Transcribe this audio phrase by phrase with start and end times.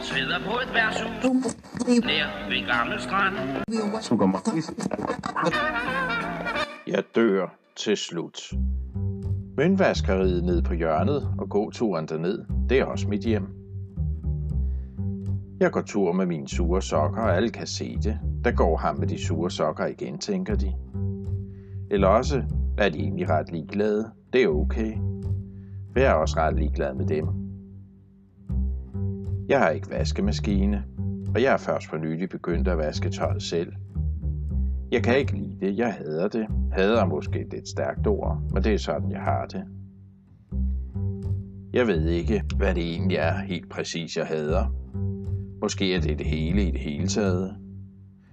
[0.00, 1.24] Sveder på et værtshus
[1.86, 3.34] Nær ved gamle strand
[6.86, 8.52] Jeg dør til slut.
[9.56, 13.48] Møndvaskeriet ned på hjørnet og gåturen derned, det er også mit hjem.
[15.60, 18.18] Jeg går tur med mine sure sokker, og alle kan se det.
[18.44, 20.72] Der går ham med de sure sokker igen, tænker de.
[21.90, 22.42] Eller også
[22.78, 24.10] er de egentlig ret ligeglade.
[24.32, 24.92] Det er okay.
[25.92, 27.49] For jeg er også ret ligeglad med dem.
[29.50, 30.84] Jeg har ikke vaskemaskine,
[31.34, 33.72] og jeg er først for nylig begyndt at vaske tøjet selv.
[34.90, 35.78] Jeg kan ikke lide det.
[35.78, 36.46] Jeg hader det.
[36.72, 39.64] Hader er måske et lidt stærkt ord, men det er sådan, jeg har det.
[41.72, 44.74] Jeg ved ikke, hvad det egentlig er helt præcis, jeg hader.
[45.62, 47.56] Måske er det det hele i det hele taget.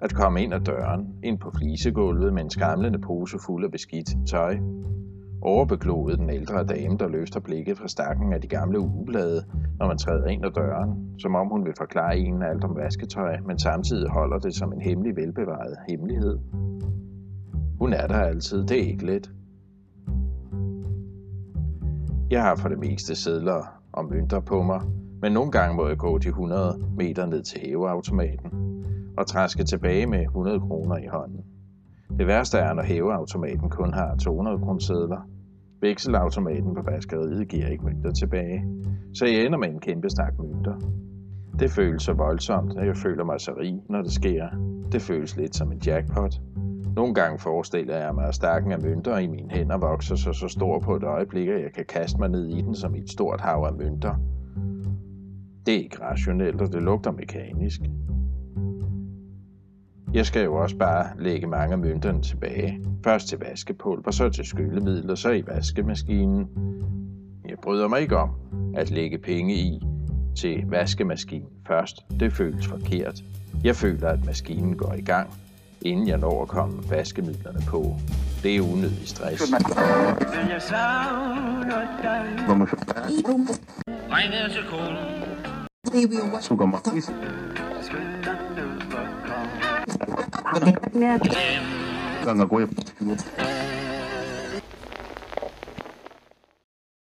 [0.00, 4.08] At komme ind ad døren, ind på flisegulvet med en skamlende pose fuld af beskidt
[4.30, 4.58] tøj.
[5.42, 9.44] Overbegloet den ældre dame, der løfter blikket fra stakken af de gamle ugeblade,
[9.78, 13.36] når man træder ind ad døren, som om hun vil forklare en alt om vasketøj,
[13.46, 16.38] men samtidig holder det som en hemmelig velbevaret hemmelighed.
[17.78, 19.32] Hun er der altid, det er ikke let.
[22.30, 24.80] Jeg har for det meste sedler og mønter på mig,
[25.22, 28.50] men nogle gange må jeg gå de 100 meter ned til hæveautomaten
[29.18, 31.44] og træske tilbage med 100 kroner i hånden.
[32.18, 35.28] Det værste er, når hæveautomaten kun har 200 kroner.
[35.80, 38.64] Vekselautomaten på vaskeriet giver ikke mønter tilbage,
[39.14, 40.74] så jeg ender med en kæmpe snak mønter.
[41.58, 44.48] Det føles så voldsomt, at jeg føler mig så rig, når det sker.
[44.92, 46.40] Det føles lidt som en jackpot.
[46.96, 50.48] Nogle gange forestiller jeg mig, at stakken af mønter i mine hænder vokser sig så
[50.48, 53.10] stor på et øjeblik, at jeg kan kaste mig ned i den som i et
[53.10, 54.14] stort hav af mønter.
[55.66, 57.80] Det er ikke rationelt, og det lugter mekanisk.
[60.14, 62.80] Jeg skal jo også bare lægge mange af mønterne tilbage.
[63.04, 66.48] Først til vaskepulver, så til skyllemiddel, og så i vaskemaskinen.
[67.48, 68.30] Jeg bryder mig ikke om
[68.76, 69.82] at lægge penge i
[70.36, 71.96] til vaskemaskinen først.
[72.20, 73.24] Det føles forkert.
[73.64, 75.30] Jeg føler, at maskinen går i gang,
[75.82, 77.94] inden jeg når at komme vaskemidlerne på.
[78.42, 79.42] Det er unødig stress.
[90.52, 93.57] Jeg savner dig Ringede til konen Ganga